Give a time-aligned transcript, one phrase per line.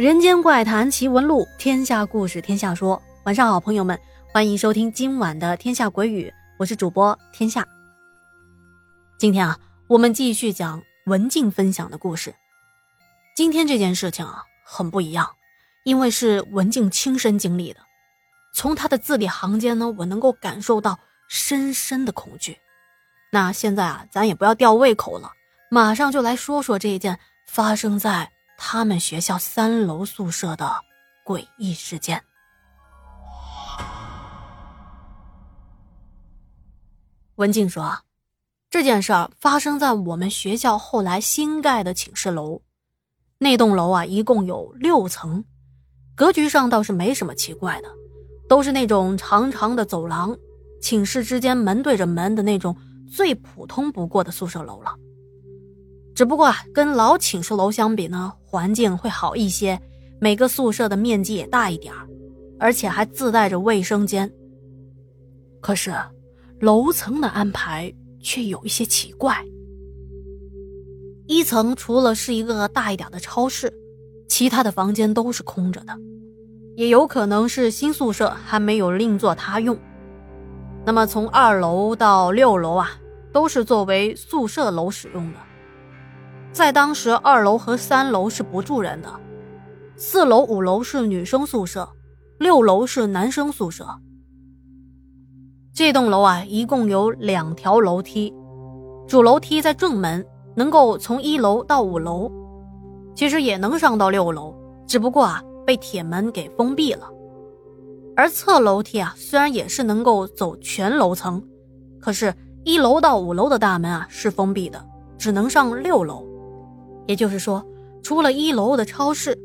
[0.00, 3.02] 人间怪谈奇闻录，天下故事天下说。
[3.24, 4.00] 晚上好，朋友们，
[4.32, 6.26] 欢迎收听今晚的《天下鬼语》，
[6.58, 7.68] 我是主播天下。
[9.18, 9.58] 今天啊，
[9.88, 12.34] 我们继续讲文静分享的故事。
[13.36, 15.30] 今天这件事情啊，很不一样，
[15.84, 17.80] 因为是文静亲身经历的。
[18.54, 20.98] 从他的字里行间呢，我能够感受到
[21.28, 22.56] 深深的恐惧。
[23.30, 25.30] 那现在啊，咱也不要吊胃口了，
[25.70, 28.30] 马上就来说说这一件发生在
[28.62, 30.70] 他们学校三楼宿舍的
[31.24, 32.22] 诡异事件。
[37.36, 38.00] 文静说
[38.68, 42.60] ：“这件事儿发生在我们学校后来新盖的寝室楼，
[43.38, 45.42] 那栋楼啊，一共有六层，
[46.14, 47.88] 格局上倒是没什么奇怪的，
[48.46, 50.36] 都是那种长长的走廊，
[50.82, 52.76] 寝室之间门对着门的那种。”
[53.10, 54.94] 最普通不过的宿舍楼了，
[56.20, 59.80] 只不过，跟老寝室楼相比呢，环境会好一些，
[60.20, 61.94] 每个宿舍的面积也大一点
[62.58, 64.30] 而且还自带着卫生间。
[65.62, 65.94] 可是，
[66.60, 67.90] 楼层的安排
[68.22, 69.42] 却有一些奇怪。
[71.26, 73.72] 一层除了是一个大一点的超市，
[74.28, 75.96] 其他的房间都是空着的，
[76.76, 79.74] 也有可能是新宿舍还没有另作他用。
[80.84, 82.90] 那么从二楼到六楼啊，
[83.32, 85.38] 都是作为宿舍楼使用的。
[86.52, 89.08] 在当时，二楼和三楼是不住人的，
[89.96, 91.88] 四楼、五楼是女生宿舍，
[92.38, 93.86] 六楼是男生宿舍。
[95.72, 98.34] 这栋楼啊，一共有两条楼梯，
[99.06, 100.26] 主楼梯在正门，
[100.56, 102.30] 能够从一楼到五楼，
[103.14, 104.54] 其实也能上到六楼，
[104.86, 107.08] 只不过啊，被铁门给封闭了。
[108.16, 111.42] 而侧楼梯啊，虽然也是能够走全楼层，
[112.00, 114.84] 可是，一楼到五楼的大门啊是封闭的，
[115.16, 116.26] 只能上六楼。
[117.10, 117.60] 也就是说，
[118.04, 119.36] 除了一楼的超市，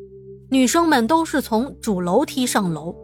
[0.52, 2.96] 女生们都是从主楼梯上楼，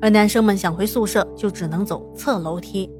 [0.00, 2.90] 而男生们想回宿舍就只能走侧楼梯。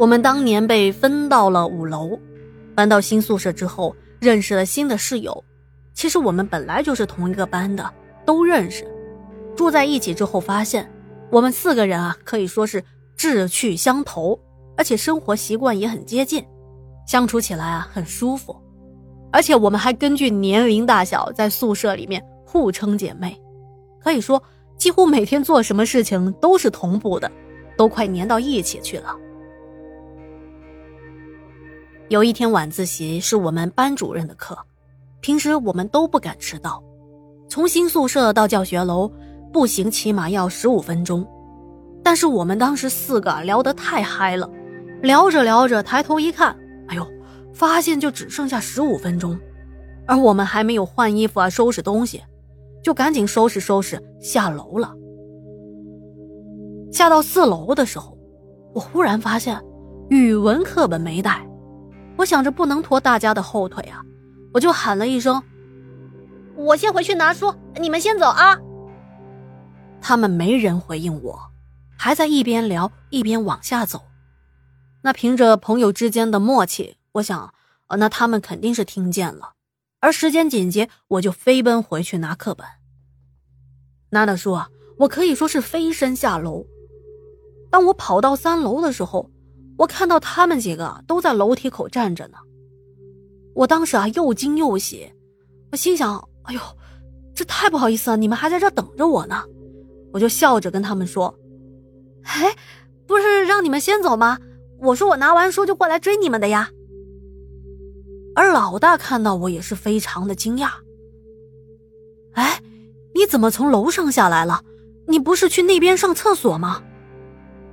[0.00, 2.18] 我们当年被分到了五楼，
[2.74, 5.44] 搬到新宿舍之后，认识了新的室友。
[5.94, 7.88] 其实我们本来就是同一个班的，
[8.26, 8.84] 都认识。
[9.54, 10.90] 住在一起之后，发现
[11.30, 12.82] 我们四个人啊，可以说是
[13.16, 14.36] 志趣相投，
[14.76, 16.44] 而且生活习惯也很接近，
[17.06, 18.56] 相处起来啊很舒服。
[19.32, 23.36] 而且我们还根据年龄大小，在宿舍里面互称姐妹，
[23.98, 24.40] 可以说
[24.76, 27.30] 几乎每天做什么事情都是同步的，
[27.76, 29.16] 都快粘到一起去了。
[32.08, 34.56] 有一天晚自习是我们班主任的课，
[35.20, 36.82] 平时我们都不敢迟到，
[37.48, 39.10] 从新宿舍到教学楼。
[39.52, 41.22] 步行起码要十五分钟，
[42.02, 44.50] 但是我们当时四个聊得太嗨了，
[45.02, 46.56] 聊着聊着抬头一看，
[46.88, 47.06] 哎呦，
[47.54, 49.38] 发现就只剩下十五分钟，
[50.06, 52.22] 而我们还没有换衣服啊，收拾东西，
[52.82, 54.94] 就赶紧收拾收拾下楼了。
[56.90, 58.16] 下到四楼的时候，
[58.74, 59.58] 我忽然发现
[60.10, 61.46] 语文课本没带，
[62.16, 64.02] 我想着不能拖大家的后腿啊，
[64.52, 65.42] 我就喊了一声
[66.54, 68.58] ：“我先回去拿书，你们先走啊。”
[70.00, 71.38] 他们没人回应我，
[71.96, 74.02] 还在一边聊一边往下走。
[75.02, 77.52] 那凭着朋友之间的默契，我想，
[77.88, 79.52] 呃，那他们肯定是听见了。
[80.00, 82.66] 而时间紧急，我就飞奔回去拿课本。
[84.10, 84.66] 娜娜说
[84.98, 86.66] ：“我可以说是飞身下楼。
[87.70, 89.30] 当我跑到三楼的时候，
[89.78, 92.38] 我看到他们几个都在楼梯口站着呢。
[93.54, 95.12] 我当时啊，又惊又喜，
[95.70, 96.60] 我心想：哎呦，
[97.34, 99.44] 这太不好意思了，你们还在这等着我呢。”
[100.12, 101.34] 我就笑着跟他们说
[102.24, 102.56] ：“哎，
[103.06, 104.38] 不是让你们先走吗？
[104.80, 106.70] 我说我拿完书就过来追你们的呀。”
[108.34, 110.70] 而老大看到我也是非常的惊讶。
[112.34, 112.60] “哎，
[113.14, 114.62] 你怎么从楼上下来了？
[115.06, 116.82] 你不是去那边上厕所吗？”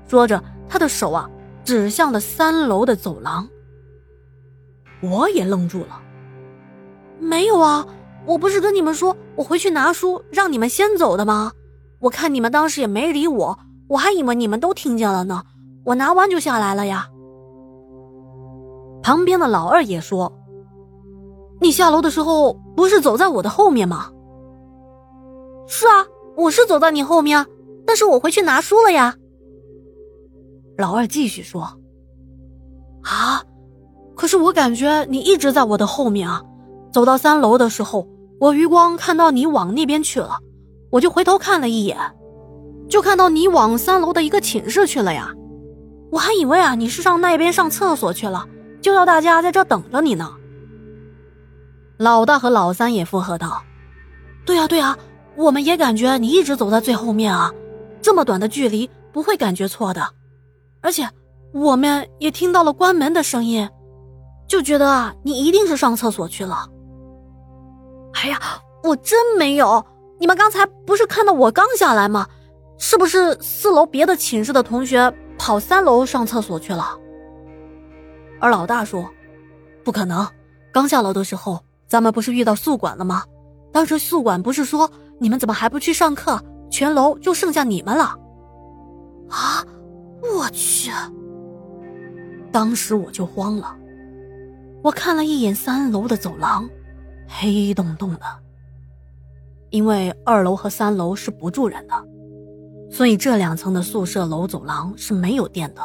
[0.08, 1.30] 说着，他的手啊
[1.64, 3.48] 指向了三楼的走廊。
[5.02, 6.02] 我也愣住了。
[7.20, 7.86] “没有啊，
[8.26, 11.54] 我不是跟你们说我回去拿书，让你们先走的吗？”
[12.02, 15.44] 我看你们当时也没理我，我还以为你们都听见了呢。
[15.84, 17.10] 我拿完就下来了呀。
[19.04, 20.32] 旁边的老二也说
[21.62, 24.12] ：“你下楼的时候不是走在我的后面吗
[25.68, 27.46] ？”“是啊，我是走在你后面，
[27.86, 29.16] 但是我回去拿书了呀。”
[30.78, 31.62] 老二继续说
[33.04, 33.44] ：“啊，
[34.16, 36.44] 可是我感觉你一直在我的后面啊。
[36.92, 38.08] 走到三楼的时候，
[38.40, 40.38] 我余光看到你往那边去了。”
[40.92, 41.96] 我就回头看了一眼，
[42.88, 45.32] 就看到你往三楼的一个寝室去了呀。
[46.12, 48.48] 我还以为啊你是上那边上厕所去了，
[48.82, 50.34] 就要大家在这等着你呢。
[52.00, 53.62] 老大和老三也附和道
[54.48, 54.98] ：“对呀对呀，
[55.36, 57.54] 我们也感觉你一直走在最后面啊，
[58.02, 60.02] 这么短的距离不会感觉错的，
[60.80, 61.06] 而且
[61.54, 63.70] 我们也听到了关门的声音，
[64.48, 66.66] 就觉得啊，你一定是上厕所去了。
[68.14, 68.40] 哎呀，
[68.82, 69.86] 我真没有，
[70.22, 72.26] 你们刚才不是看到我刚下来吗？
[72.78, 76.98] 是不是四楼别的寝室的同学跑三楼上厕所去了？
[78.40, 79.06] 而老大说
[79.84, 80.26] ：“不可能，
[80.72, 83.24] 刚下楼的时候，咱们不是遇到宿管了吗？
[83.74, 84.90] 当时宿管不是说
[85.20, 86.42] 你们怎么还不去上课？
[86.70, 88.16] 全楼就剩下你们了。”
[89.30, 89.66] 啊！
[90.22, 90.92] 我去！
[92.52, 93.76] 当时我就慌了，
[94.84, 96.68] 我看了一眼三楼的走廊，
[97.28, 98.22] 黑洞洞的。
[99.70, 101.94] 因为二楼和三楼是不住人的，
[102.92, 105.82] 所以这两层的宿舍楼走廊是没有电的。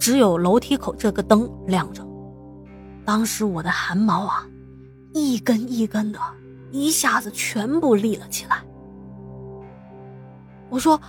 [0.00, 2.04] 只有楼梯口这个灯亮着，
[3.04, 4.44] 当时我的汗毛啊，
[5.14, 6.18] 一根一根的，
[6.72, 8.62] 一下子全部立了起来。
[10.68, 11.00] 我说：“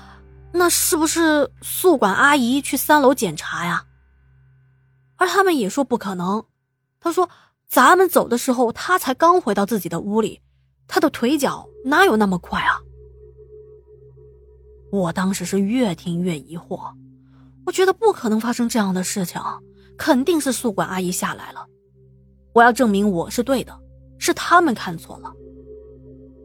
[0.54, 3.84] 那是不是宿管阿姨去三楼检查呀？”
[5.18, 6.46] 而他们也说不可能。
[7.00, 7.28] 他说
[7.68, 10.40] ：“咱们走的时候，他才刚回到自己的屋里，
[10.88, 12.80] 他的腿脚哪有那么快啊？”
[14.94, 16.80] 我当时是越听越疑惑。
[17.66, 19.42] 我觉得不可能发生这样的事情，
[19.98, 21.66] 肯定是宿管阿姨下来了。
[22.54, 23.78] 我要证明我是对的，
[24.26, 25.32] 是他们看错了。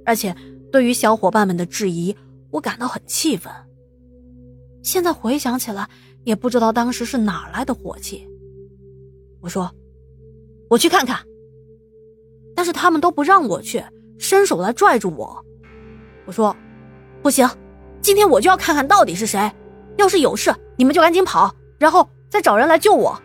[0.05, 0.37] 而且
[0.71, 2.15] 对于小伙伴们的质疑，
[2.51, 3.51] 我感到很气愤。
[4.83, 5.89] 现在回想起来，
[6.25, 8.29] 也不知道当时是哪来的火气。
[9.41, 9.71] 我说
[10.69, 11.19] ：“我去看看。”
[12.55, 13.83] 但是他们都不让我去，
[14.19, 15.43] 伸手来拽住我。
[16.27, 16.55] 我说
[17.23, 17.49] ：“不行，
[18.03, 19.51] 今天我就要看看到底是谁。”
[19.97, 23.21] 要是有事，你们就赶紧跑，然后再找人来救我。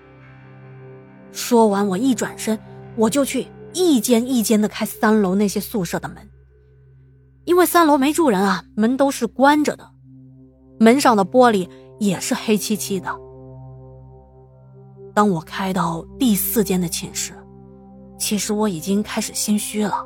[1.32, 2.58] 说完，我一转身，
[2.98, 6.18] 我就去一间一间的开三楼那些宿舍的门，
[7.44, 9.92] 因为三楼没住人啊，门都是关着的，
[10.80, 11.70] 门上的玻璃
[12.00, 13.14] 也是黑漆漆的。
[15.14, 17.34] 当我开到第四间的寝室，
[18.18, 20.06] 其实我已经开始心虚了，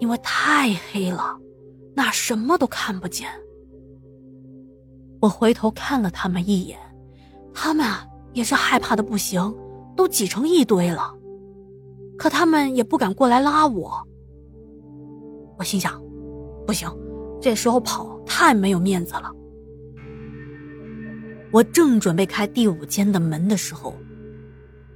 [0.00, 1.38] 因为太黑了，
[1.94, 3.28] 那什么都看不见。
[5.20, 6.78] 我回头看了他们一眼，
[7.52, 9.54] 他们啊也是害怕的不行，
[9.94, 11.14] 都挤成一堆了。
[12.16, 14.06] 可他们也不敢过来拉我。
[15.58, 16.02] 我心想，
[16.66, 16.88] 不行，
[17.40, 19.30] 这时候跑太没有面子了。
[21.52, 23.94] 我正准备开第五间的门的时候，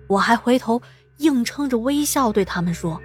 [0.08, 0.80] 我还回头
[1.18, 3.00] 硬撑着微笑对他们说：“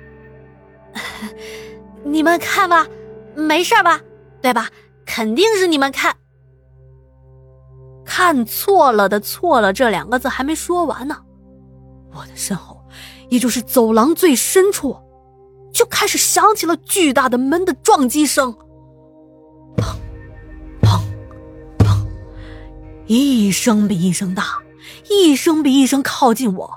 [2.03, 2.87] 你们看吧，
[3.35, 4.01] 没事吧？
[4.41, 4.69] 对吧？
[5.05, 6.15] 肯定是你们看。”
[8.05, 11.15] 看错了的错了这两个字还没说完呢，
[12.11, 12.72] 我的身后，
[13.29, 14.97] 也就是走廊最深处，
[15.73, 18.55] 就开始响起了巨大的门的撞击声，
[19.77, 19.95] 砰，
[20.81, 21.01] 砰，
[21.79, 22.05] 砰，
[23.07, 24.59] 一声比一声大，
[25.09, 26.73] 一声比一声靠近我，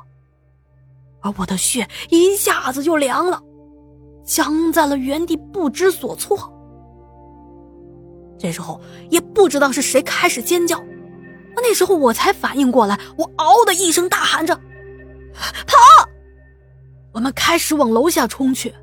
[1.20, 3.42] 而我的血一下子就凉了，
[4.24, 6.52] 僵在了原地不知所措。
[8.38, 8.80] 这时候
[9.10, 10.82] 也不知道是谁开始尖叫。
[11.58, 14.60] 那时候我才反应过来，我嗷的一声大喊着
[15.66, 15.76] ：“跑！”
[17.12, 18.74] 我们开始往楼下冲去。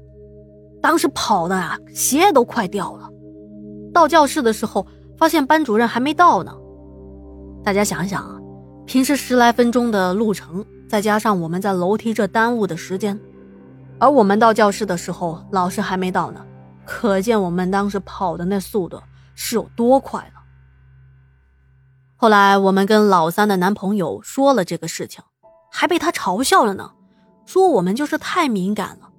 [0.81, 3.10] 当时跑的啊，鞋都快掉了。
[3.93, 4.86] 到教室的时候，
[5.17, 6.53] 发现班主任还没到呢。
[7.63, 8.39] 大家想想啊，
[8.86, 13.17] 平时十来分钟的路程，再加上我们在楼梯这耽误的时间，
[14.00, 16.45] 而我们到教室的时候，老师还没到呢，
[16.86, 19.00] 可见我们当时跑的那速度
[19.36, 20.41] 是有多快了。
[22.17, 25.24] 后来我们跟老三的男朋友说了这个事情，
[25.75, 26.91] 还被他嘲笑了呢，
[27.47, 29.09] 说我们就是太敏感了，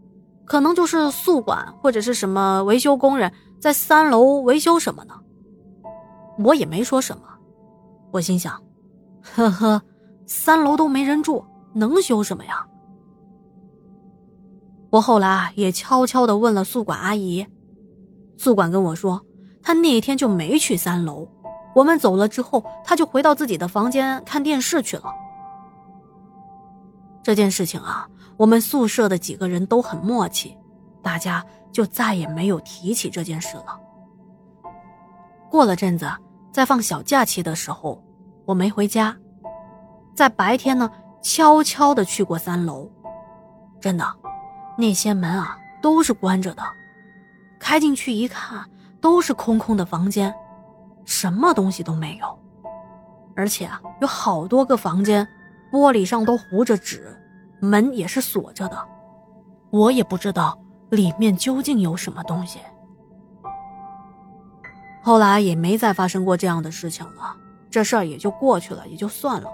[0.45, 5.15] 可能就是宿管或者是什么维修工人在三楼维修什么呢？
[6.39, 7.23] 我也没说什么，
[8.13, 8.63] 我心想，
[9.21, 9.83] 呵呵，
[10.27, 11.45] 三楼都没人住，
[11.75, 12.65] 能修什么呀？
[14.91, 17.45] 我后来也悄悄的问了宿管阿姨，
[18.37, 19.21] 宿管跟我说，
[19.61, 21.29] 他那一天就没去三楼。
[21.75, 25.05] 我们走了之后，他就回到自己的房间看电视去了。
[27.25, 30.59] 这件事情啊，我们宿舍的几个人都很默契，
[31.03, 33.81] 大家就再也没有提起这件事了。
[35.51, 36.07] 过了阵子，
[36.53, 38.05] 在放小假期的时候，
[38.45, 39.17] 我没回家，
[40.15, 40.91] 在白天呢，
[41.23, 42.91] 悄悄的去过三楼。
[43.81, 44.07] 真的，
[44.77, 46.63] 那些门啊都是关着的，
[47.59, 48.69] 开进去一看，
[49.01, 50.35] 都是空空的房间。
[51.07, 52.39] 什么东西都没有，
[53.35, 55.27] 而且啊，有好多个房间，
[55.75, 57.13] 玻璃上都糊着纸，
[57.59, 58.79] 门也是锁着的。
[59.71, 60.57] 我也不知道
[60.91, 62.61] 里面究竟有什么东西。
[65.03, 67.37] 后来也没再发生过这样的事情了，
[67.69, 69.51] 这事儿也就过去了，也就算了。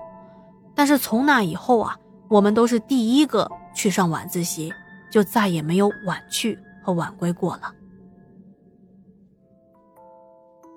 [0.75, 1.97] 但是从那以后啊，
[2.29, 4.71] 我们都是第一个去上晚自习，
[5.11, 7.73] 就再也没有晚去和晚归过了。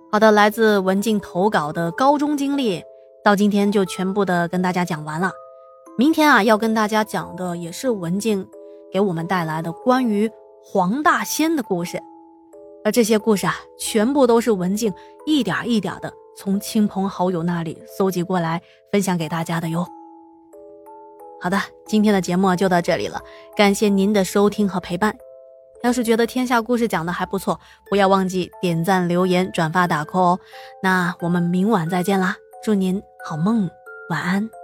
[0.09, 2.81] 好的，来自文静投稿的高中经历，
[3.23, 5.31] 到今天就全部的跟大家讲完了。
[5.97, 8.47] 明天啊，要跟大家讲的也是文静
[8.91, 10.29] 给我们带来的关于
[10.61, 12.01] 黄大仙的故事。
[12.83, 14.93] 而这些故事啊，全部都是文静
[15.25, 18.61] 一点一点的从亲朋好友那里搜集过来，
[18.91, 19.87] 分享给大家的哟。
[21.39, 23.21] 好的，今天的节目就到这里了，
[23.55, 25.15] 感谢您的收听和陪伴。
[25.81, 30.39] 要是觉得天下故事讲的还不错，不要忘记点赞、留言、转发、打 call 哦。
[30.81, 33.69] 那我们明晚再见啦，祝您好梦，
[34.09, 34.62] 晚安。